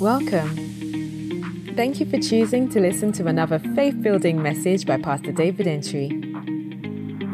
[0.00, 1.74] Welcome.
[1.76, 6.08] Thank you for choosing to listen to another faith building message by Pastor David Antwi.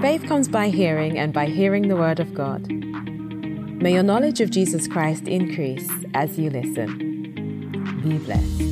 [0.00, 2.68] Faith comes by hearing, and by hearing the Word of God.
[2.68, 8.02] May your knowledge of Jesus Christ increase as you listen.
[8.02, 8.62] Be blessed.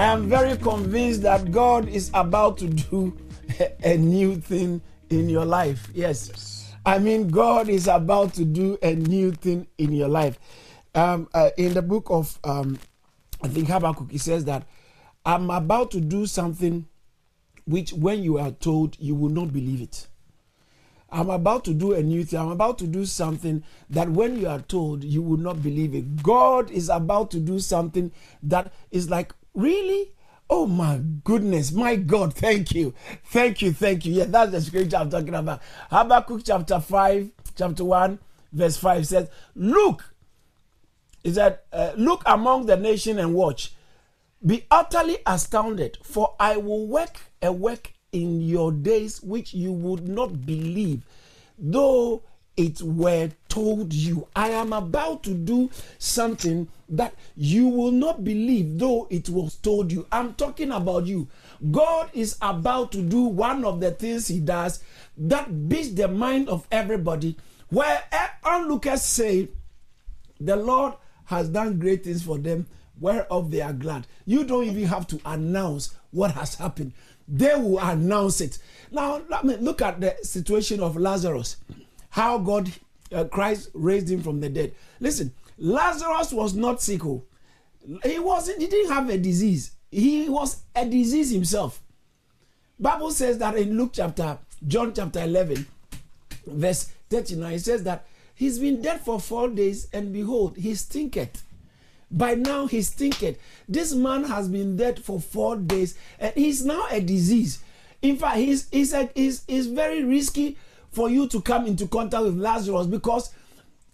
[0.00, 3.16] I am very convinced that God is about to do
[3.84, 5.88] a new thing in your life.
[5.94, 6.74] Yes.
[6.84, 10.36] I mean, God is about to do a new thing in your life.
[10.94, 12.78] Um, uh, in the book of, um,
[13.42, 14.66] I think Habakkuk, he says that
[15.24, 16.86] I'm about to do something
[17.64, 20.08] which, when you are told, you will not believe it.
[21.12, 22.40] I'm about to do a new thing.
[22.40, 26.22] I'm about to do something that when you are told, you will not believe it.
[26.22, 28.10] God is about to do something
[28.42, 30.12] that is like, really?
[30.48, 32.94] Oh my goodness, my God, thank you.
[33.24, 34.14] Thank you, thank you.
[34.14, 35.62] Yeah, that's the scripture I'm talking about.
[35.90, 38.18] Habakkuk chapter 5, chapter 1,
[38.52, 40.11] verse 5 says, Look,
[41.24, 43.72] is that uh, look among the nation and watch.
[44.44, 50.08] Be utterly astounded, for I will work a work in your days which you would
[50.08, 51.04] not believe,
[51.58, 52.22] though
[52.56, 54.28] it were told you.
[54.36, 59.90] I am about to do something that you will not believe, though it was told
[59.90, 60.06] you.
[60.12, 61.28] I'm talking about you.
[61.70, 64.82] God is about to do one of the things He does
[65.16, 67.36] that beats the mind of everybody.
[67.70, 68.02] Where
[68.44, 69.48] onlookers say,
[70.40, 70.94] The Lord
[71.24, 72.66] has done great things for them,
[73.00, 74.06] whereof they are glad.
[74.26, 76.92] You don't even have to announce what has happened,
[77.28, 78.58] they will announce it.
[78.90, 81.56] Now, look at the situation of Lazarus,
[82.10, 82.70] how God,
[83.12, 84.74] uh, Christ raised him from the dead.
[85.00, 87.04] Listen, Lazarus was not sick.
[87.04, 87.22] Oh.
[88.04, 89.72] He wasn't, he didn't have a disease.
[89.90, 91.82] He was a disease himself.
[92.78, 95.66] Bible says that in Luke chapter, John chapter 11,
[96.46, 101.42] verse 39, it says that He's been dead for four days, and behold, he stinketh.
[102.10, 103.38] By now he stinketh.
[103.68, 107.62] This man has been dead for four days, and he's now a disease.
[108.02, 110.56] In fact, he's, he's, a, he's, he's very risky
[110.90, 113.32] for you to come into contact with Lazarus because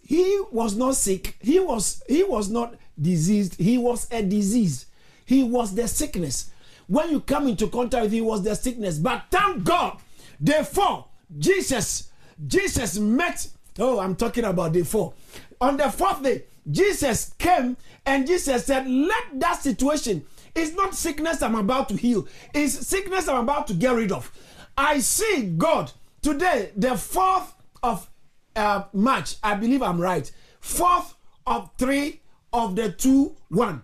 [0.09, 1.37] he was not sick.
[1.41, 3.57] He was he was not diseased.
[3.61, 4.87] He was a disease.
[5.27, 6.51] He was the sickness.
[6.87, 8.99] When you come into contact with him, was the sickness.
[8.99, 9.99] But thank God,
[10.41, 11.05] therefore,
[11.39, 12.11] Jesus,
[12.47, 13.47] Jesus met
[13.79, 15.15] Oh, I'm talking about day four.
[15.61, 20.25] On the fourth day, Jesus came and Jesus said, Let that situation,
[20.55, 24.31] it's not sickness I'm about to heal, it's sickness I'm about to get rid of.
[24.77, 28.09] I see God today, the fourth of
[28.57, 30.31] uh, March, I believe I'm right.
[30.61, 31.15] Fourth
[31.47, 32.21] of three
[32.53, 33.83] of the two, one.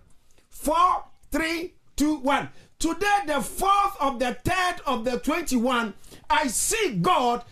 [0.49, 2.49] Four, three, two, one.
[2.77, 5.93] Today, the fourth of the third of the 21,
[6.29, 7.43] I see God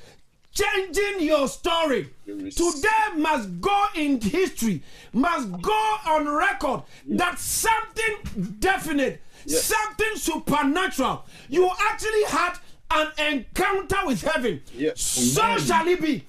[0.53, 9.21] changing your story today must go in history, must go on record that something definite,
[9.45, 11.25] something supernatural.
[11.49, 12.57] You actually had
[12.91, 14.61] an encounter with heaven.
[14.95, 15.59] So Amen.
[15.59, 16.25] shall it be.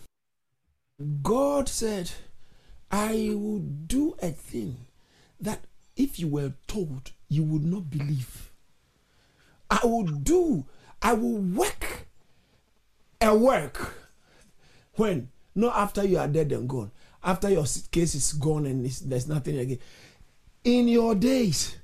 [1.23, 2.11] God said,
[2.91, 4.87] I will do a thing
[5.41, 5.65] that
[5.97, 8.51] if you were told, you would not believe.
[9.71, 10.67] I will do,
[11.03, 12.06] I will work
[13.21, 14.04] a work
[14.97, 15.31] when?
[15.55, 16.91] Not after you are dead and gone.
[17.22, 19.78] After your case is gone and there's nothing again.
[20.65, 21.77] In your days,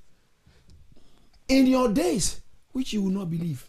[1.49, 2.41] in your days,
[2.73, 3.67] which you will not believe.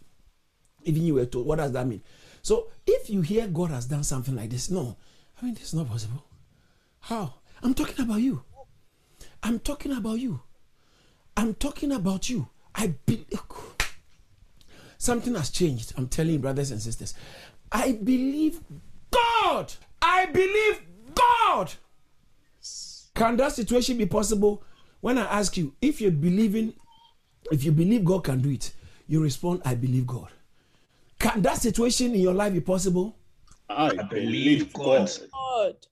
[0.84, 2.02] Even you were told, what does that mean?
[2.42, 4.96] So if you hear God has done something like this, no,
[5.40, 6.24] I mean, it's not possible.
[7.00, 7.34] How?
[7.62, 8.42] I'm talking about you.
[9.42, 10.40] I'm talking about you.
[11.36, 12.48] I'm talking about you.
[12.74, 13.26] I believe
[14.98, 15.92] something has changed.
[15.96, 17.14] I'm telling you, brothers and sisters.
[17.70, 18.60] I believe
[19.52, 19.74] God.
[20.00, 20.80] I believe
[21.14, 21.72] God.
[23.14, 24.62] Can that situation be possible?
[25.00, 26.72] When I ask you, if you're believing,
[27.50, 28.72] if you believe God can do it,
[29.06, 30.28] you respond, I believe God.
[31.18, 33.16] Can that situation in your life be possible?
[33.68, 35.10] I believe God.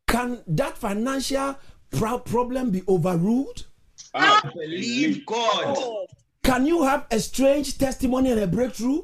[0.06, 1.56] Can that financial
[1.90, 3.66] problem be overruled?
[4.14, 6.06] I believe God.
[6.42, 9.02] Can you have a strange testimony and a breakthrough?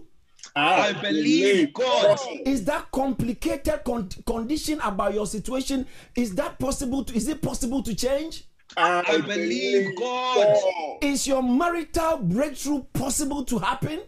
[0.59, 2.19] Ah, I, believe God.
[2.47, 5.87] Is that complicated con- condition about your situation?
[6.15, 7.05] Is that possible?
[7.05, 8.45] To, is it possible to change?
[8.75, 10.57] I, I believe God.
[11.03, 14.01] Is your marital breakthrough possible to happen?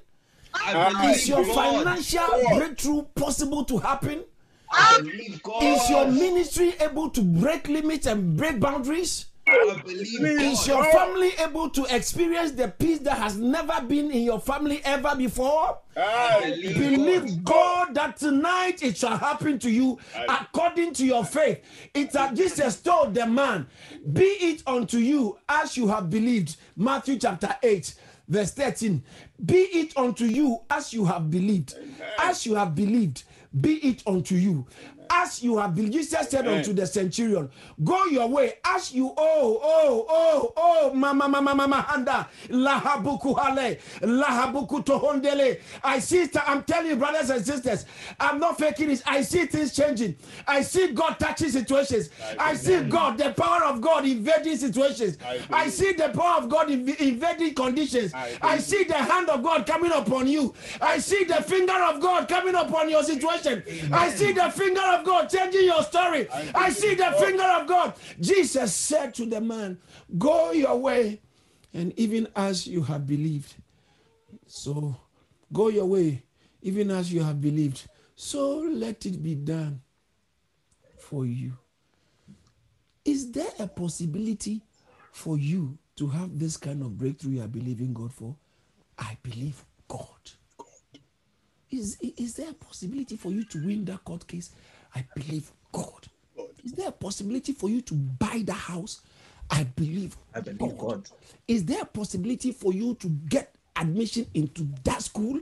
[0.54, 1.54] I believe Is your God.
[1.84, 2.58] financial God.
[2.58, 4.24] breakthrough possible to happen?
[4.72, 5.62] I believe God.
[5.62, 9.26] Is your ministry able to break limits and break boundaries?
[9.50, 10.66] I believe Is God.
[10.66, 15.14] your family able to experience the peace that has never been in your family ever
[15.16, 15.78] before?
[15.96, 19.98] I believe Believe God that tonight it shall happen to you
[20.28, 21.62] according to your faith.
[21.94, 23.66] It's that Jesus told the man,
[24.12, 26.56] Be it unto you as you have believed.
[26.76, 27.94] Matthew chapter 8,
[28.28, 29.02] verse 13.
[29.44, 31.74] Be it unto you as you have believed.
[32.18, 33.24] As you have believed,
[33.60, 34.66] be it unto you.
[35.10, 37.50] As you have believed, Jesus said unto the centurion,
[37.82, 43.78] Go your way as you oh, oh, oh, oh, mama, mama, mama, handa, lahabuku hale,
[44.02, 45.60] lahabuku tohondele.
[45.82, 47.86] I see, I'm telling you, brothers and sisters,
[48.20, 49.02] I'm not faking this.
[49.06, 50.16] I see things changing.
[50.46, 52.10] I see God touching situations.
[52.38, 55.18] I see God, the power of God invading situations.
[55.22, 58.12] I I see the power of God inv- invading conditions.
[58.14, 60.54] I I see the hand of God coming upon you.
[60.80, 63.62] I see the finger of God coming upon your situation.
[63.92, 66.28] I see the finger of God changing your story.
[66.54, 67.94] I see the finger of God.
[68.20, 69.78] Jesus said to the man,
[70.16, 71.20] Go your way,
[71.74, 73.54] and even as you have believed.
[74.46, 74.96] So
[75.52, 76.22] go your way,
[76.62, 77.86] even as you have believed.
[78.14, 79.80] So let it be done
[80.98, 81.52] for you.
[83.04, 84.60] Is there a possibility
[85.12, 88.36] for you to have this kind of breakthrough you are believing God for?
[88.98, 90.04] I believe God.
[91.70, 94.50] Is, is there a possibility for you to win that court case?
[94.98, 96.06] I believe God.
[96.64, 99.00] Is there a possibility for you to buy the house?
[99.50, 101.08] I believe I believe God.
[101.46, 105.40] Is there a possibility for you to get admission into that school?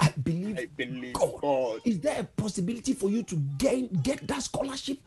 [0.00, 1.40] I believe, I believe God.
[1.40, 1.80] God.
[1.84, 4.98] Is there a possibility for you to gain get that scholarship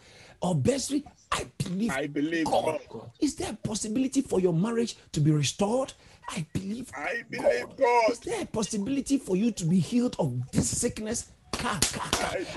[0.41, 1.05] or bursary?
[1.31, 2.79] I believe, I believe God.
[2.89, 3.11] God.
[3.21, 5.93] Is there a possibility for your marriage to be restored?
[6.29, 8.11] I believe I believe God.
[8.11, 11.31] Is there a possibility for you to be healed of this sickness?
[11.53, 11.79] Ka.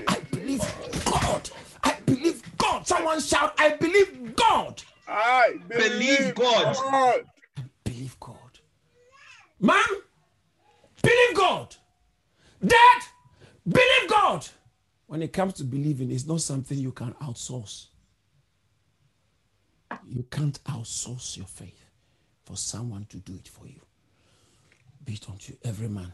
[0.07, 1.49] I believe God.
[1.83, 2.87] I believe God.
[2.87, 4.81] Someone shout, I believe God.
[5.07, 6.75] I Believe believe God.
[6.75, 7.23] God.
[7.83, 8.37] believe God.
[9.59, 9.83] Man,
[11.01, 11.75] believe God.
[12.65, 13.01] Dad,
[13.67, 14.47] believe God.
[15.07, 17.87] When it comes to believing, it's not something you can outsource.
[20.07, 21.85] You can't outsource your faith
[22.43, 23.79] for someone to do it for you.
[25.03, 26.13] Be it unto every man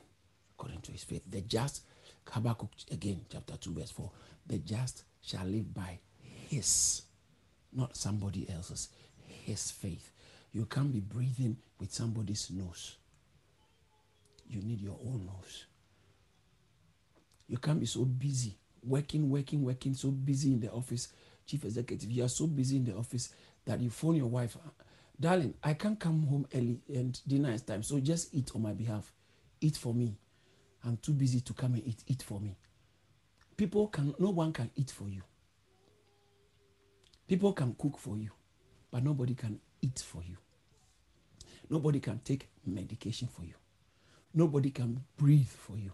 [0.55, 1.23] according to his faith.
[1.29, 1.83] The just,
[2.29, 4.11] Habakkuk again, chapter 2, verse 4.
[4.47, 5.99] The just shall live by
[6.49, 7.03] his,
[7.73, 8.89] not somebody else's,
[9.25, 10.11] his faith.
[10.53, 12.97] You can't be breathing with somebody's nose.
[14.47, 15.65] You need your own nose.
[17.47, 21.09] You can't be so busy working, working, working, so busy in the office,
[21.45, 22.09] chief executive.
[22.09, 23.33] You are so busy in the office
[23.65, 24.57] that you phone your wife,
[25.19, 28.73] darling, I can't come home early and dinner is time, so just eat on my
[28.73, 29.11] behalf.
[29.59, 30.15] Eat for me.
[30.85, 32.03] I'm too busy to come and eat.
[32.07, 32.57] Eat for me.
[33.57, 35.21] People can, no one can eat for you.
[37.27, 38.31] People can cook for you,
[38.91, 40.37] but nobody can eat for you.
[41.69, 43.53] Nobody can take medication for you.
[44.33, 45.93] Nobody can breathe for you.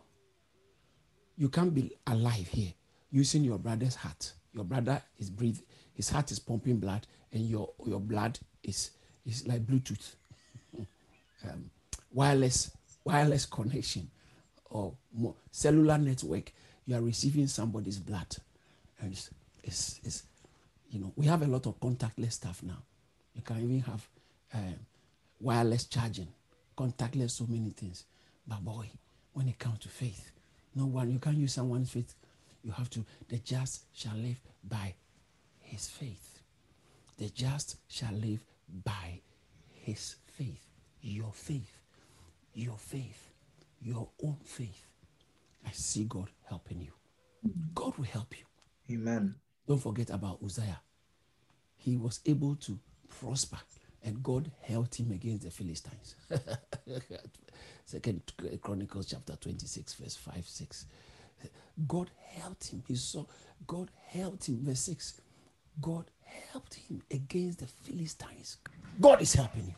[1.38, 2.74] You can't be alive here
[3.12, 4.34] using your brother's heart.
[4.54, 8.92] Your brother is breathing, his heart is pumping blood, and your, your blood is,
[9.26, 10.16] is like Bluetooth,
[11.44, 11.70] um,
[12.12, 12.72] wireless,
[13.04, 14.10] wireless connection,
[14.70, 16.52] or more, cellular network.
[16.86, 18.36] You are receiving somebody's blood.
[19.00, 19.30] And it's,
[19.64, 20.24] it's, it's,
[20.90, 22.82] you know, we have a lot of contactless stuff now.
[23.36, 24.08] You can even have
[24.54, 24.76] um,
[25.40, 26.28] wireless charging,
[26.78, 28.06] contactless, so many things.
[28.48, 28.90] But boy,
[29.34, 30.32] when it comes to faith,
[30.76, 32.16] no one, you can't use someone's faith.
[32.64, 34.94] You have to, the just shall live by
[35.60, 36.40] his faith.
[37.18, 38.44] The just shall live
[38.84, 39.22] by
[39.74, 40.66] his faith.
[41.02, 41.72] Your faith,
[42.54, 43.30] your faith,
[43.82, 44.86] your own faith.
[45.66, 46.92] I see God helping you.
[47.74, 48.46] God will help you.
[48.96, 49.36] Amen.
[49.68, 50.82] Don't forget about Uzziah.
[51.76, 52.80] He was able to
[53.20, 53.58] prosper,
[54.04, 56.16] and God helped him against the Philistines.
[57.86, 58.22] Second
[58.62, 60.86] Chronicles chapter 26, verse 5, 6.
[61.88, 62.84] God helped him.
[62.88, 63.26] He saw
[63.66, 64.60] God helped him.
[64.64, 65.22] Verse 6.
[65.82, 66.06] God
[66.52, 68.58] helped him against the Philistines.
[69.00, 69.76] God is helping you.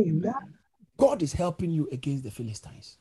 [0.00, 0.54] Amen.
[0.96, 2.98] God is helping you against the Philistines.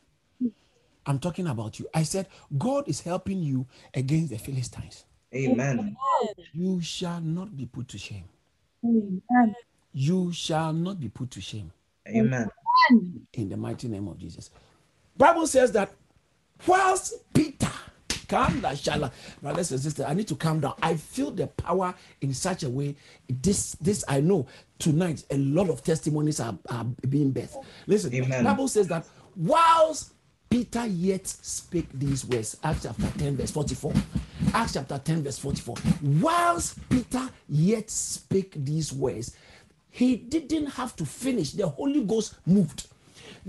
[1.10, 1.88] I'm talking about you.
[1.92, 5.06] I said, God is helping you against the Philistines.
[5.34, 5.98] Amen.
[6.54, 8.26] You shall not be put to shame.
[8.86, 9.56] Amen.
[9.92, 11.72] You shall not be put to shame
[12.08, 12.48] Amen.
[13.34, 14.52] in the mighty name of Jesus.
[15.18, 15.92] Bible says that
[16.68, 17.72] whilst Peter,
[18.28, 19.12] calm down, shala,
[19.42, 20.76] brothers and sisters, I need to calm down.
[20.80, 22.96] I feel the power in such a way.
[23.28, 24.46] This, this I know
[24.78, 25.24] tonight.
[25.32, 27.66] A lot of testimonies are, are being birthed.
[27.88, 28.44] Listen, Amen.
[28.44, 30.14] Bible says that whilst
[30.50, 33.94] Peter yet spake these words, Acts chapter 10, verse 44.
[34.54, 35.76] Acts chapter 10, verse 44.
[36.20, 39.36] Whilst Peter yet spake these words,
[39.92, 41.52] he didn't have to finish.
[41.52, 42.88] The Holy Ghost moved.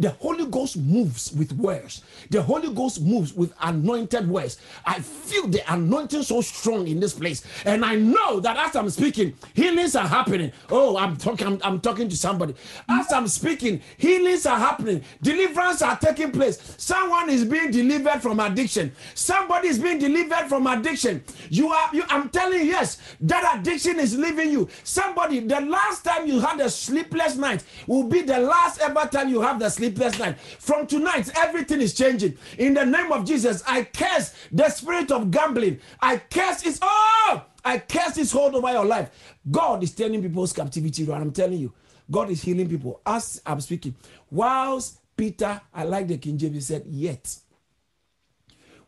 [0.00, 2.02] The Holy Ghost moves with words.
[2.30, 4.58] The Holy Ghost moves with anointed words.
[4.86, 7.44] I feel the anointing so strong in this place.
[7.66, 10.52] And I know that as I'm speaking, healings are happening.
[10.70, 12.54] Oh, I'm talking, I'm, I'm talking to somebody.
[12.88, 15.02] As I'm speaking, healings are happening.
[15.20, 16.74] Deliverance are taking place.
[16.78, 18.92] Someone is being delivered from addiction.
[19.14, 21.22] Somebody is being delivered from addiction.
[21.50, 24.68] You are, you, I'm telling you, yes, that addiction is leaving you.
[24.82, 29.28] Somebody, the last time you had a sleepless night will be the last ever time
[29.28, 30.40] you have the sleepless night.
[30.40, 32.36] From tonight, everything is changing.
[32.58, 35.80] In the name of Jesus, I curse the spirit of gambling.
[36.00, 39.10] I curse its oh, I curse its hold over your life.
[39.50, 41.22] God is turning people's captivity around.
[41.22, 41.72] I'm telling you,
[42.10, 43.00] God is healing people.
[43.04, 43.94] As I'm speaking,
[44.30, 47.36] whilst Peter, I like the King James, said, yet.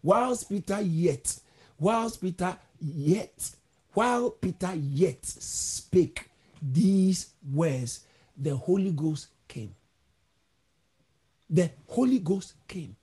[0.02, 1.38] Whilst Peter yet,
[1.78, 3.50] whilst Peter yet,
[3.92, 6.28] while Peter yet spake
[6.60, 8.04] these words,
[8.36, 9.74] the Holy Ghost came
[11.52, 12.96] the Holy Ghost came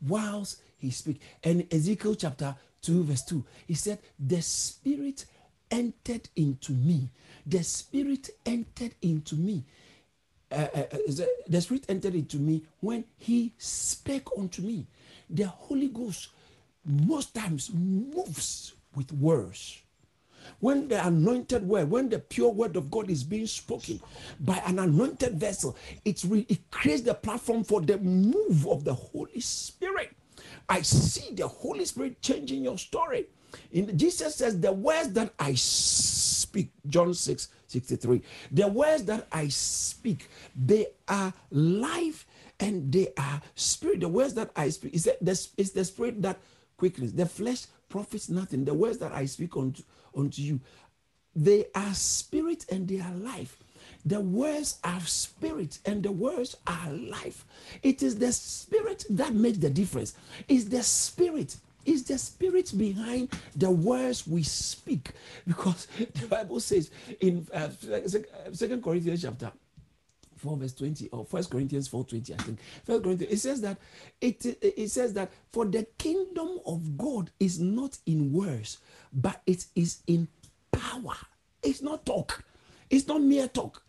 [0.00, 1.20] whilst he speak.
[1.44, 5.26] And Ezekiel chapter 2, verse 2, he said, The Spirit
[5.70, 7.10] entered into me.
[7.46, 9.64] The Spirit entered into me.
[10.50, 14.86] Uh, uh, uh the Spirit entered into me when he spake unto me.
[15.28, 16.28] The Holy Ghost
[16.84, 19.83] most times moves with words
[20.60, 24.00] when the anointed word, when the pure word of God is being spoken
[24.40, 28.94] by an anointed vessel, it, re- it creates the platform for the move of the
[28.94, 30.12] Holy Spirit.
[30.68, 33.26] I see the Holy Spirit changing your story.
[33.72, 38.22] In, Jesus says, The words that I speak, John 6 63,
[38.52, 42.26] the words that I speak, they are life
[42.60, 44.00] and they are spirit.
[44.00, 46.38] The words that I speak is the, is the spirit that
[46.76, 47.12] quickens.
[47.12, 48.64] The flesh profits nothing.
[48.64, 49.82] The words that I speak unto,
[50.16, 50.60] unto you.
[51.36, 53.56] They are spirit and they are life.
[54.06, 57.44] The words are spirit and the words are life.
[57.82, 60.14] It is the spirit that makes the difference.
[60.46, 61.56] It's the spirit.
[61.86, 65.10] Is the spirit behind the words we speak?
[65.46, 66.90] Because the Bible says
[67.20, 67.68] in uh,
[68.52, 69.52] Second Corinthians chapter
[70.44, 73.78] 4 verse 20 or First Corinthians 4 20 I think First Corinthians it says that
[74.20, 78.78] it it says that for the kingdom of God is not in words
[79.12, 80.28] but it is in
[80.70, 81.16] power.
[81.62, 82.44] It's not talk.
[82.90, 83.82] It's not mere talk.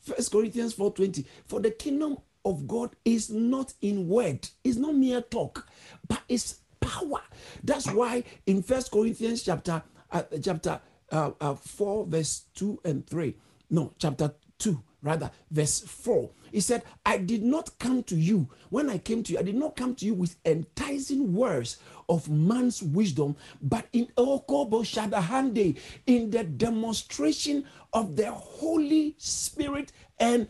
[0.00, 1.24] First Corinthians 4:20.
[1.46, 5.68] For the kingdom of God is not in word, it's not mere talk,
[6.08, 7.20] but it's power.
[7.62, 10.80] That's why in First Corinthians chapter uh, chapter
[11.12, 13.34] uh, uh, 4, verse 2 and 3.
[13.70, 16.30] No, chapter 2, rather, verse 4.
[16.52, 18.48] He said, I did not come to you.
[18.70, 21.78] When I came to you, I did not come to you with enticing words
[22.08, 30.48] of man's wisdom, but in Shadahande, in the demonstration of the Holy Spirit and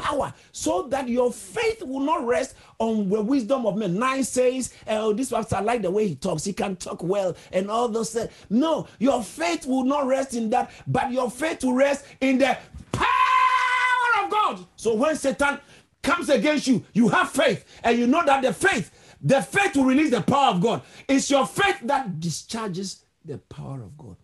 [0.00, 3.98] power so that your faith will not rest on the wisdom of men.
[3.98, 6.44] Nine says, oh, this pastor, I like the way he talks.
[6.44, 8.10] He can talk well and all those.
[8.12, 8.30] Things.
[8.48, 12.56] No, your faith will not rest in that, but your faith will rest in the
[14.30, 14.66] God.
[14.76, 15.60] So when Satan
[16.02, 19.84] comes against you, you have faith, and you know that the faith, the faith will
[19.84, 20.82] release the power of God.
[21.08, 24.16] It's your faith that discharges the power of God.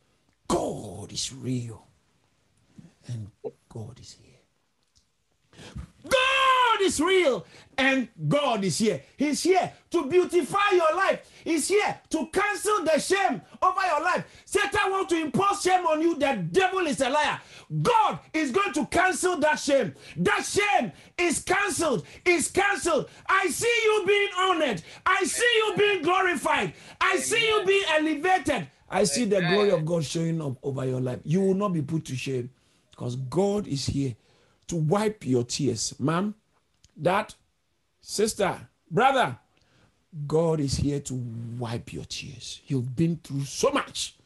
[0.48, 1.86] God is real,
[3.08, 3.30] and
[3.68, 4.32] God is here.
[6.08, 6.36] God
[6.80, 7.47] is real
[7.78, 9.02] and God is here.
[9.16, 11.30] He's here to beautify your life.
[11.45, 14.25] He's here to cancel the shame over your life.
[14.45, 16.14] Satan wants to impose shame on you.
[16.16, 17.40] The devil is a liar.
[17.83, 19.95] God is going to cancel that shame.
[20.16, 22.06] That shame is canceled.
[22.25, 23.09] Is canceled.
[23.28, 24.83] I see you being honored.
[25.04, 26.73] I see you being glorified.
[27.00, 28.68] I see you being elevated.
[28.88, 31.18] I see the glory of God showing up over your life.
[31.25, 32.50] You will not be put to shame
[32.90, 34.14] because God is here
[34.68, 35.95] to wipe your tears.
[35.99, 36.35] Mom,
[37.00, 37.34] dad,
[38.00, 39.38] sister, brother,
[40.26, 41.14] God is here to
[41.58, 42.60] wipe your tears.
[42.66, 44.16] You've been through so much.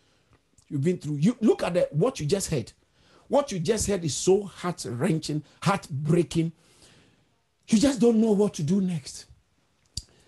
[0.69, 1.17] You've been through.
[1.17, 2.73] You look at the, what you just heard.
[3.29, 6.53] What you just heard is so heart wrenching, heartbreaking.
[7.69, 9.27] You just don't know what to do next.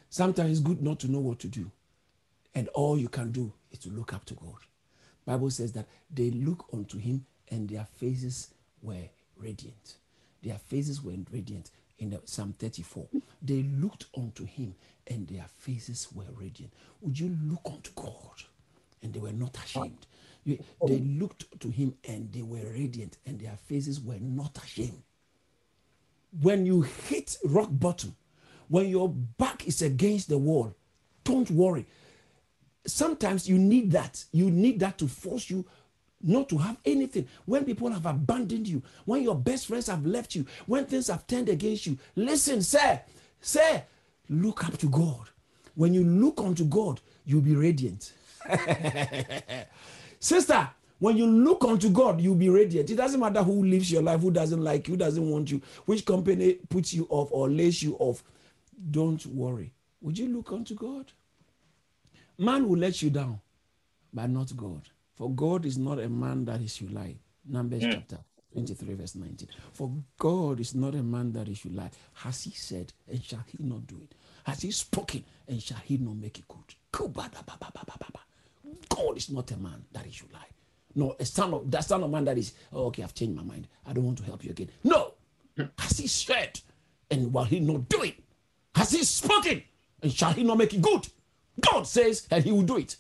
[0.09, 1.71] Sometimes it's good not to know what to do.
[2.55, 4.59] And all you can do is to look up to God.
[5.25, 8.49] Bible says that they look unto him and their faces
[8.83, 9.97] were radiant.
[10.43, 11.71] Their faces were radiant
[12.03, 13.07] in the, Psalm 34.
[13.41, 14.75] They looked unto him
[15.07, 16.73] and their faces were radiant.
[17.01, 18.43] Would you look unto God
[19.03, 20.07] and they were not ashamed?
[20.45, 20.87] they oh.
[20.87, 25.03] looked to him and they were radiant and their faces were not ashamed.
[26.41, 28.17] When you hit rock bottom,
[28.69, 30.75] when your back is against the wall,
[31.25, 31.87] don't worry.
[32.87, 34.25] Sometimes you need that.
[34.33, 35.65] You need that to force you
[36.23, 37.27] not to have anything.
[37.45, 41.27] When people have abandoned you, when your best friends have left you, when things have
[41.27, 43.01] turned against you, listen, sir,
[43.41, 43.83] sir,
[44.29, 45.29] look up to God.
[45.75, 48.13] When you look unto God, you'll be radiant.
[50.21, 52.91] Sister, when you look unto God, you'll be radiant.
[52.91, 55.61] It doesn't matter who lives your life, who doesn't like you, who doesn't want you,
[55.87, 58.23] which company puts you off or lays you off.
[58.91, 59.73] Don't worry.
[60.01, 61.11] Would you look unto God?
[62.39, 63.41] Man will let you down,
[64.13, 64.83] but not God.
[65.15, 67.17] For God is not a man that he should lie.
[67.45, 67.93] Numbers Mm.
[67.93, 68.19] chapter
[68.53, 69.49] 23, verse 19.
[69.73, 71.91] For God is not a man that he should lie.
[72.15, 74.15] Has he said, and shall he not do it?
[74.45, 76.75] Has he spoken, and shall he not make it good?
[78.89, 80.47] God is not a man that he should lie.
[80.95, 83.43] No, a son of that son of man that is, oh, okay, I've changed my
[83.43, 83.67] mind.
[83.87, 84.69] I don't want to help you again.
[84.85, 85.15] No.
[85.79, 86.61] Has he said,
[87.11, 88.15] and will he not do it?
[88.75, 89.63] Has he spoken,
[90.03, 91.07] and shall he not make it good?
[91.61, 92.97] God says, and he will do it.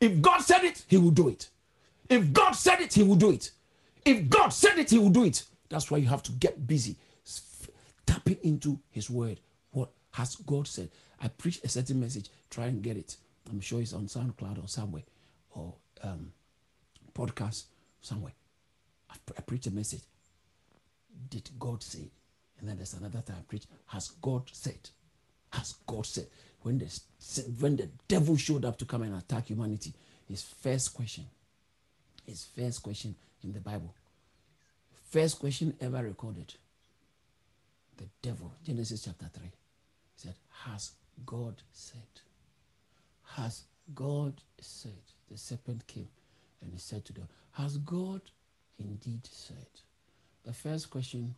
[0.00, 1.48] If God said it, he will do it.
[2.08, 3.50] If God said it, he will do it.
[4.04, 5.42] If God said it, he will do it.
[5.68, 6.96] That's why you have to get busy
[8.06, 9.38] tapping into his word.
[9.72, 10.88] What has God said?
[11.20, 13.16] I preach a certain message, try and get it.
[13.50, 15.02] I'm sure it's on SoundCloud or somewhere,
[15.50, 16.32] or um,
[17.14, 17.64] podcast
[18.00, 18.32] somewhere.
[19.10, 20.02] I, pre- I preach a message.
[21.28, 22.10] Did God say?
[22.58, 23.64] And then there's another time I preach.
[23.86, 24.90] Has God said?
[25.52, 26.26] Has God said?
[26.62, 27.00] When the
[27.60, 29.92] when the devil showed up to come and attack humanity,
[30.28, 31.24] his first question,
[32.26, 33.94] his first question in the Bible,
[35.10, 36.54] first question ever recorded.
[37.96, 39.50] The devil, Genesis chapter 3,
[40.16, 40.34] said,
[40.64, 40.92] Has
[41.26, 42.06] God said?
[43.24, 43.62] Has
[43.94, 44.92] God said?
[45.30, 46.08] The serpent came
[46.62, 48.20] and he said to them, Has God
[48.78, 49.66] indeed said?
[50.44, 51.34] The first question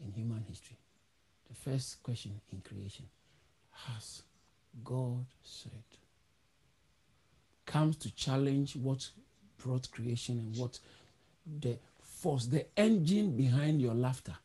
[0.00, 0.76] in human history,
[1.48, 3.06] the first question in creation,
[3.70, 4.22] Has
[4.84, 5.72] God said?
[7.64, 9.08] Comes to challenge what
[9.62, 10.78] brought creation and what
[11.60, 14.36] the force, the engine behind your laughter,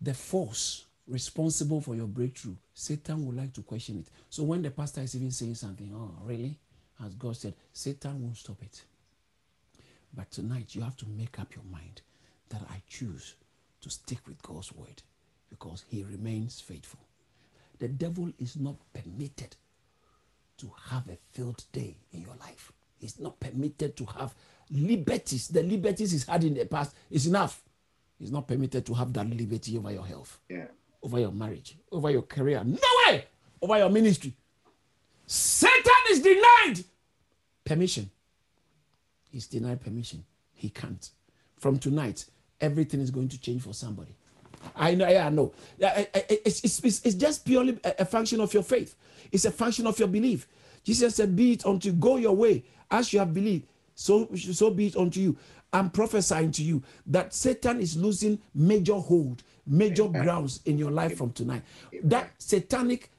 [0.00, 4.08] the force responsible for your breakthrough, Satan would like to question it.
[4.30, 6.56] So when the pastor is even saying something, oh, really?
[7.04, 8.82] As God said, Satan won't stop it.
[10.14, 12.02] But tonight you have to make up your mind
[12.48, 13.34] that I choose
[13.80, 15.02] to stick with God's word
[15.48, 17.00] because he remains faithful.
[17.80, 19.56] The devil is not permitted
[20.58, 22.70] to have a filled day in your life.
[22.98, 24.34] He's not permitted to have
[24.70, 25.48] liberties.
[25.48, 27.62] The liberties he's had in the past is enough.
[28.18, 30.66] He's not permitted to have that liberty over your health, Yeah.
[31.02, 32.62] over your marriage, over your career.
[32.62, 33.24] No way!
[33.62, 34.34] Over your ministry.
[35.26, 36.84] Satan is denied
[37.64, 38.10] permission.
[39.30, 40.24] He's denied permission.
[40.52, 41.08] He can't.
[41.56, 42.26] From tonight,
[42.60, 44.14] everything is going to change for somebody.
[44.76, 45.52] I know, yeah, I know.
[45.78, 48.94] Yeah, I- I- It's, it's, it's, just purely a, function of your faith.
[49.32, 50.46] It's a function of your belief.
[50.84, 54.86] Jesus said, Be it unto go your way as you have believed, so, so be
[54.88, 55.36] it unto you.
[55.72, 61.16] I'm prophesying to you that Satan is losing major hold, major grounds in your life
[61.16, 61.62] from tonight.
[62.02, 63.10] That satanic,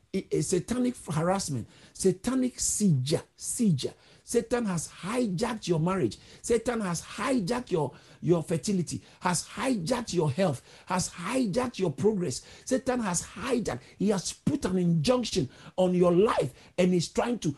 [0.41, 3.87] satanic harassment, satanic siege, siege.
[4.31, 6.17] Satan has hijacked your marriage.
[6.41, 7.91] Satan has hijacked your,
[8.21, 12.41] your fertility, has hijacked your health, has hijacked your progress.
[12.63, 17.53] Satan has hijacked, he has put an injunction on your life and is trying to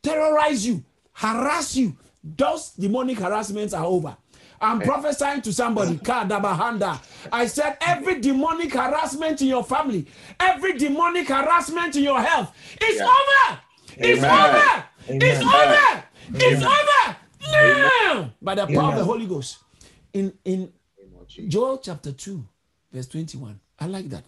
[0.00, 1.96] terrorize you, harass you.
[2.22, 4.16] Those demonic harassments are over.
[4.60, 4.84] I'm eh.
[4.84, 5.96] prophesying to somebody.
[6.08, 7.00] Kadabahanda.
[7.32, 10.06] I said every demonic harassment in your family,
[10.38, 13.06] every demonic harassment in your health, it's Yeah.
[13.06, 13.60] over.
[13.96, 14.56] It's Amen.
[14.56, 14.84] over.
[15.08, 16.04] It's over.
[16.34, 17.16] It's over
[17.52, 19.58] now by the power of the Holy Ghost.
[20.12, 21.52] In in Name of Jesus.
[21.52, 22.44] Joel chapter 2,
[22.92, 23.58] verse 21.
[23.80, 24.24] I like that.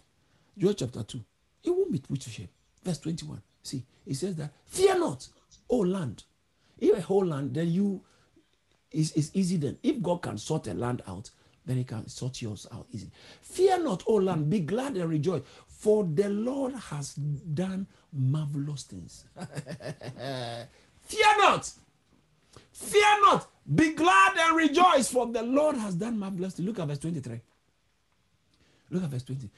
[0.57, 1.19] Joel chapter 2.
[1.63, 2.49] It won't be put to shame.
[2.83, 3.41] Verse 21.
[3.63, 5.27] See, it says that, Fear not,
[5.69, 6.23] O land.
[6.77, 8.01] If a whole land, then you,
[8.91, 9.77] is is easy then.
[9.81, 11.29] If God can sort a land out,
[11.65, 13.09] then he can sort yours out easy.
[13.41, 19.25] Fear not, O land, be glad and rejoice, for the Lord has done marvelous things.
[21.01, 21.71] Fear not.
[22.75, 23.47] Fear not.
[23.73, 26.67] Be glad and rejoice, for the Lord has done marvelous things.
[26.67, 27.39] Look at verse 23.
[28.91, 29.49] Look at verse 20.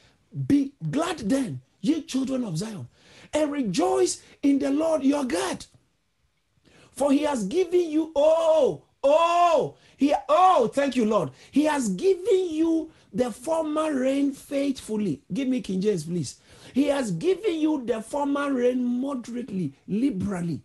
[0.45, 2.87] Be glad then, ye children of Zion,
[3.33, 5.65] and rejoice in the Lord your God.
[6.91, 11.31] For he has given you, oh, oh, he, oh, thank you, Lord.
[11.49, 15.21] He has given you the former rain faithfully.
[15.33, 16.39] Give me King James, please.
[16.71, 20.61] He has given you the former rain moderately, liberally.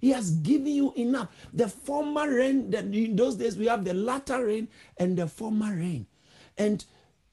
[0.00, 1.28] He has given you enough.
[1.52, 5.74] The former rain, that in those days we have the latter rain and the former
[5.74, 6.06] rain.
[6.56, 6.84] And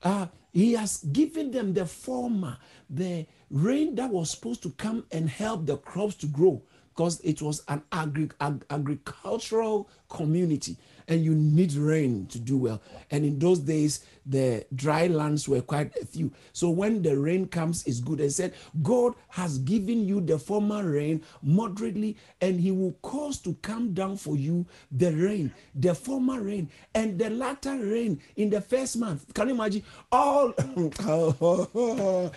[0.03, 2.57] uh, he has given them the former,
[2.89, 6.61] the rain that was supposed to come and help the crops to grow
[6.95, 10.77] because it was an agri- ag- agricultural community.
[11.07, 12.81] And you need rain to do well.
[13.11, 16.31] And in those days, the dry lands were quite a few.
[16.51, 18.19] So when the rain comes, it's good.
[18.19, 23.53] And said, God has given you the former rain moderately, and He will cause to
[23.61, 28.61] come down for you the rain, the former rain, and the latter rain in the
[28.61, 29.31] first month.
[29.33, 29.83] Can you imagine?
[30.11, 32.31] All the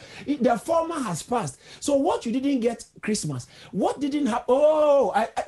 [0.62, 1.58] former has passed.
[1.80, 4.44] So what you didn't get Christmas, what didn't happen?
[4.48, 5.44] Oh, I, I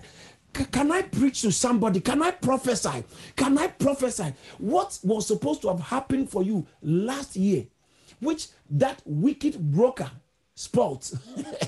[0.52, 2.00] can I preach to somebody?
[2.00, 3.04] Can I prophesy?
[3.36, 4.34] Can I prophesy?
[4.58, 7.66] What was supposed to have happened for you last year,
[8.20, 10.10] which that wicked broker
[10.54, 11.12] spoilt,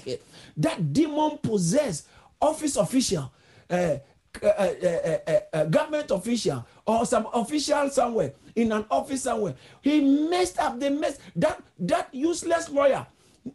[0.57, 2.07] that demon possessed
[2.41, 3.33] office official,
[3.71, 3.97] uh,
[4.43, 10.59] uh, uh, uh, government official, or some official somewhere in an office somewhere, he messed
[10.59, 10.79] up.
[10.81, 13.07] the mess that that useless lawyer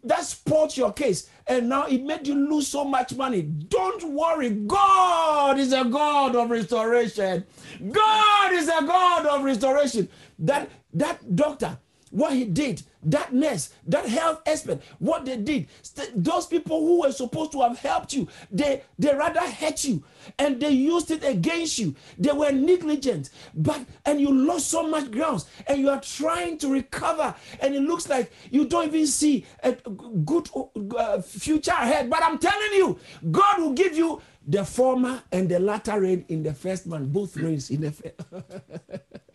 [0.03, 1.29] that spoiled your case.
[1.47, 3.41] And now it made you lose so much money.
[3.41, 4.49] Don't worry.
[4.49, 7.45] God is a god of restoration.
[7.91, 10.09] God is a god of restoration.
[10.39, 11.77] That that doctor
[12.11, 15.67] what he did that nurse, that health expert, what they did,
[16.13, 20.03] those people who were supposed to have helped you, they, they rather hurt you
[20.39, 21.95] and they used it against you.
[22.17, 26.69] They were negligent, but and you lost so much grounds and you are trying to
[26.69, 30.49] recover, and it looks like you don't even see a good
[30.97, 32.09] uh, future ahead.
[32.09, 32.99] But I'm telling you,
[33.31, 37.37] God will give you the former and the latter rain in the first month, both
[37.37, 38.15] rains in the first.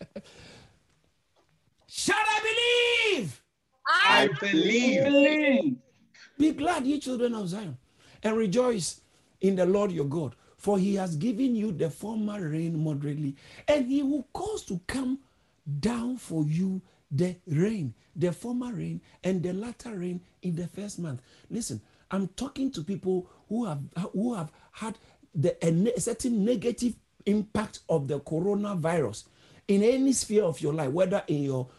[2.03, 3.41] Shall I believe?
[3.87, 5.77] I believe.
[6.37, 7.77] Be glad, ye children of Zion,
[8.21, 8.99] and rejoice
[9.39, 13.37] in the Lord your God, for he has given you the former rain moderately,
[13.69, 15.19] and he will cause to come
[15.79, 20.99] down for you the rain, the former rain, and the latter rain in the first
[20.99, 21.21] month.
[21.49, 21.79] Listen,
[22.11, 23.79] I'm talking to people who have
[24.11, 24.97] who have had
[25.33, 29.23] the a certain negative impact of the coronavirus
[29.69, 31.69] in any sphere of your life, whether in your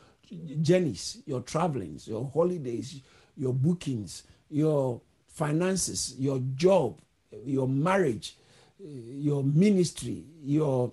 [0.60, 3.00] journeys, your travelings, your holidays,
[3.36, 7.00] your bookings, your finances, your job,
[7.44, 8.36] your marriage,
[8.78, 10.92] your ministry, your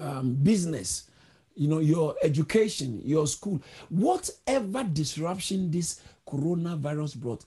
[0.00, 1.08] um, business,
[1.54, 7.44] you know, your education, your school, whatever disruption this coronavirus brought.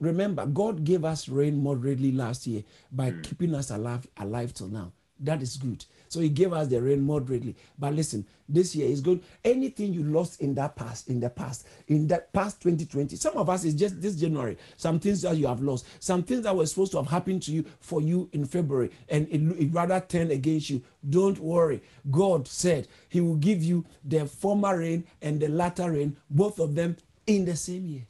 [0.00, 2.62] Remember, God gave us rain moderately last year
[2.92, 3.22] by mm.
[3.22, 4.92] keeping us alive, alive till now.
[5.20, 5.84] That is good.
[6.08, 7.56] So he gave us the rain moderately.
[7.78, 9.22] But listen, this year is good.
[9.44, 13.50] Anything you lost in that past, in the past, in that past 2020, some of
[13.50, 14.56] us is just this January.
[14.76, 17.52] Some things that you have lost, some things that were supposed to have happened to
[17.52, 20.82] you for you in February, and it, it rather turned against you.
[21.08, 21.82] Don't worry.
[22.10, 26.74] God said He will give you the former rain and the latter rain, both of
[26.74, 28.06] them in the same year,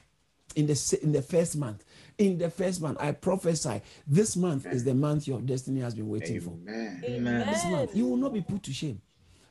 [0.54, 1.84] in the in the first month
[2.18, 2.98] in the first month.
[3.00, 7.00] I prophesy this month is the month your destiny has been waiting Amen.
[7.00, 7.06] for.
[7.10, 7.46] Amen.
[7.46, 9.00] This month, you will not be put to shame.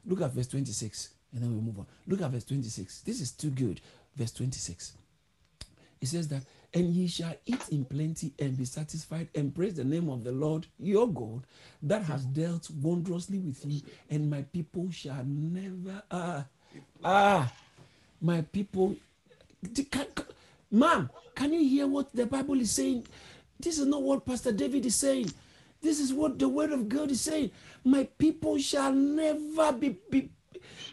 [0.06, 1.88] Look at verse 26, and then we move on.
[2.06, 3.02] Look at verse 26.
[3.02, 3.82] This is too good.
[4.16, 4.94] Verse 26.
[6.00, 9.84] It says that, and ye shall eat in plenty and be satisfied and praise the
[9.84, 11.44] name of the Lord your God
[11.82, 16.46] that has dealt wondrously with you, and my people shall never ah
[17.04, 17.52] ah
[18.22, 18.96] my people.
[20.72, 23.06] Mom, can you hear what the Bible is saying?
[23.60, 25.32] This is not what Pastor David is saying.
[25.82, 27.52] This is what the word of God is saying.
[27.84, 30.30] My people shall never be, be,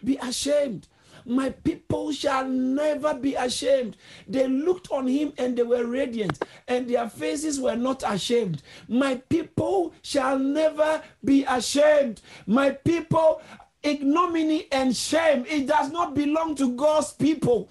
[0.05, 0.89] be ashamed.
[1.27, 3.97] My people shall never be ashamed.
[4.29, 8.63] They looked on him and they were radiant, and their faces were not ashamed.
[8.89, 12.21] My people shall never be ashamed.
[12.47, 13.41] My people
[13.85, 15.45] ignominy and shame.
[15.49, 17.71] It does not belong to god's people.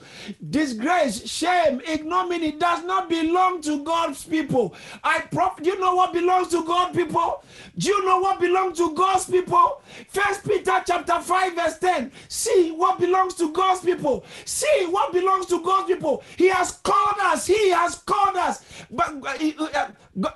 [0.49, 4.76] Disgrace shame ignominy does not belong to god's people.
[5.04, 7.43] I do you know what belongs to god's people?
[7.78, 9.82] Do you know what belongs to god's people?
[10.08, 14.26] First peter chapter 5 verse 10 see what belongs to god's people.
[14.45, 16.23] See what belongs to god's people.
[16.38, 17.47] He has called us.
[17.47, 18.63] He has called us.
[18.91, 19.88] But uh,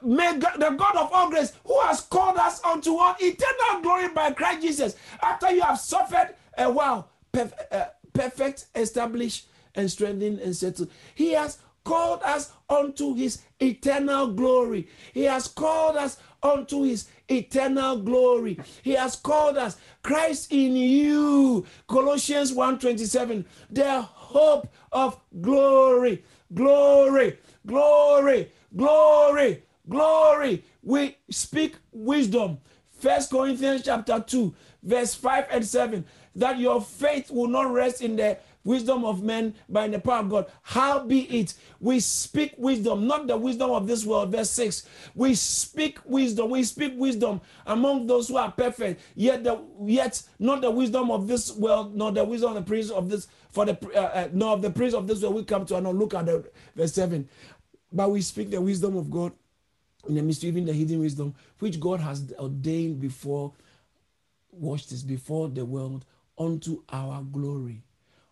[0.02, 3.22] may the god of all grace who has called us unto what?
[3.22, 4.96] Eternal glory by christ jesus.
[5.22, 10.90] After you have suffered a while, perf- uh, perfect, established, and strengthened and settled.
[11.16, 14.88] He has called us unto his eternal glory.
[15.14, 18.60] He has called us unto his eternal glory.
[18.84, 21.66] He has called us Christ in you.
[21.88, 23.46] Colossians 1:27.
[23.70, 26.24] The hope of glory.
[26.54, 27.40] Glory.
[27.68, 28.52] Glory.
[28.76, 29.64] Glory.
[29.90, 30.64] Glory.
[30.84, 32.60] We speak wisdom.
[33.00, 34.56] First Corinthians chapter 2
[34.88, 39.56] verse 5 and 7 that your faith will not rest in the wisdom of men,
[39.70, 40.52] but in the power of God.
[40.62, 41.56] How be it?
[41.80, 44.32] We speak wisdom, not the wisdom of this world.
[44.32, 44.88] Verse 6.
[45.16, 46.52] We speak wisdom.
[46.52, 51.28] We speak wisdom among those who are perfect, yet the yet not the wisdom of
[51.28, 54.54] this world, nor the wisdom of the prince of this, for the uh, uh, nor
[54.54, 55.76] of the prince of this world we come to.
[55.76, 57.28] And look at the verse 7.
[57.92, 59.32] But we speak the wisdom of God
[60.08, 63.54] in the mystery, even the hidden wisdom, which God has ordained before,
[64.60, 66.06] watch this, before the world,
[66.38, 67.84] unto our glory.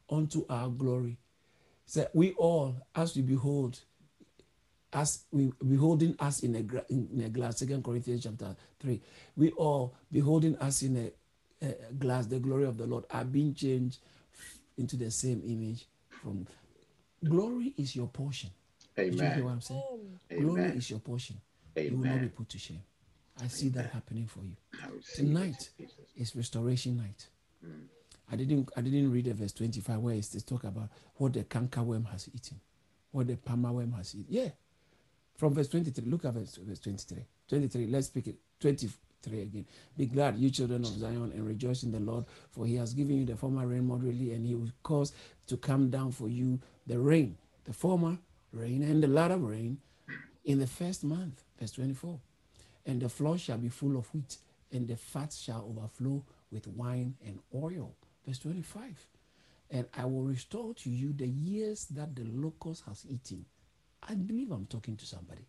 [0.10, 1.18] Unto our glory.
[1.86, 3.80] So we all, as we behold,
[4.94, 9.02] as we beholding us in a, in a glass, Second Corinthians chapter 3,
[9.36, 11.12] we all beholding us in
[11.62, 14.00] a, a glass, the glory of the Lord, are being changed
[14.78, 15.86] into the same image
[16.22, 16.48] from
[17.24, 18.50] glory is your portion.
[18.98, 19.14] Amen.
[19.14, 19.84] You hear what I'm saying?
[20.32, 20.44] Amen.
[20.44, 21.38] Glory is your portion.
[21.78, 21.92] Amen.
[21.92, 22.82] You will not be put to shame.
[23.42, 24.56] I see that happening for you.
[25.16, 25.70] Tonight
[26.16, 27.28] is restoration night.
[27.66, 27.86] Mm.
[28.32, 31.44] I didn't I didn't read the verse 25 where it's to talk about what the
[31.44, 32.60] cankerworm has eaten,
[33.12, 34.28] what the palmerworm has eaten.
[34.30, 34.50] Yeah.
[35.36, 37.26] From verse 23, look at verse, verse 23.
[37.50, 38.38] 23, let's pick it.
[38.62, 39.66] 23 again.
[39.98, 43.18] Be glad, you children of Zion, and rejoice in the Lord, for he has given
[43.18, 45.12] you the former rain moderately, and he will cause
[45.48, 48.18] to come down for you the rain, the former
[48.54, 49.78] rain and the latter rain
[50.46, 51.44] in the first month.
[51.60, 52.20] Verse 24.
[52.86, 54.38] And the floor shall be full of wheat,
[54.72, 57.94] and the fat shall overflow with wine and oil.
[58.26, 59.08] Verse 25.
[59.72, 63.46] And I will restore to you the years that the locust has eaten.
[64.08, 65.42] I believe I'm talking to somebody.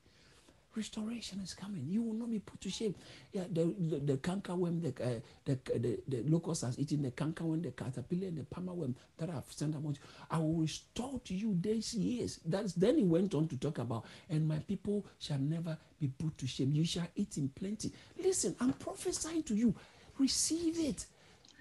[0.77, 1.87] Restoration is coming.
[1.89, 2.95] You will not be put to shame.
[3.33, 7.63] Yeah, the the, the cankerworm, the, uh, the, the the locust has eaten the cankerworm,
[7.63, 10.01] the caterpillar, and the palmerworm that I've sent among you.
[10.31, 12.41] I will restore to you these years.
[12.45, 16.37] That's then he went on to talk about, and my people shall never be put
[16.39, 16.73] to shame.
[16.73, 17.93] You shall eat in plenty.
[18.23, 19.75] Listen, I'm prophesying to you.
[20.19, 21.07] Receive it.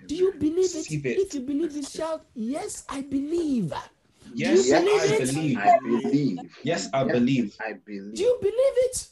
[0.07, 0.91] Do you believe it?
[0.91, 1.05] it?
[1.05, 3.73] If you believe it, shout, Yes, I believe.
[4.33, 5.57] Yes, I believe.
[5.57, 6.51] I believe.
[6.63, 7.55] Yes, I believe.
[7.59, 8.15] I believe.
[8.15, 9.07] Do you believe it?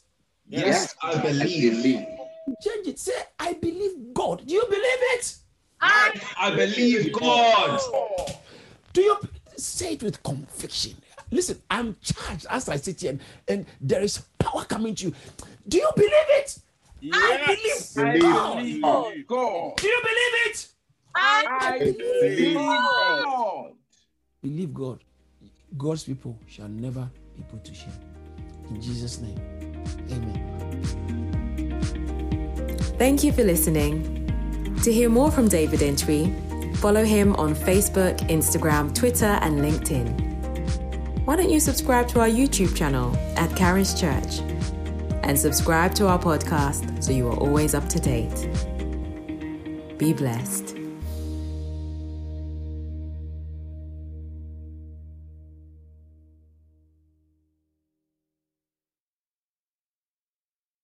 [0.46, 1.72] Yes, yes I, believe.
[1.72, 2.06] I believe.
[2.62, 2.98] Change it.
[2.98, 4.46] Say, I believe God.
[4.46, 5.36] Do you believe it?
[5.80, 7.80] I, I believe God.
[8.92, 9.18] Do you
[9.56, 10.94] say it with conviction?
[11.30, 15.14] Listen, I'm charged as I sit here, and, and there is power coming to you.
[15.66, 16.58] Do you believe it?
[17.00, 18.56] Yes, I believe, God.
[18.56, 19.76] believe God.
[19.76, 20.68] Do you believe it?
[21.14, 23.72] I, I believe God.
[24.44, 25.02] Believe God.
[25.78, 27.98] God's people shall never be put to shame.
[28.68, 29.40] In Jesus' name,
[30.12, 31.80] amen.
[32.98, 34.20] Thank you for listening.
[34.82, 41.24] To hear more from David Antwi, follow him on Facebook, Instagram, Twitter, and LinkedIn.
[41.24, 44.40] Why don't you subscribe to our YouTube channel at Kharis Church
[45.22, 48.46] and subscribe to our podcast so you are always up to date.
[49.96, 50.73] Be blessed.